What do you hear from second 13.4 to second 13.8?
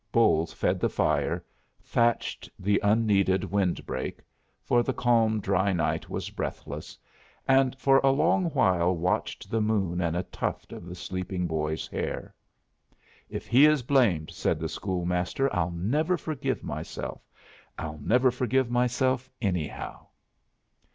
he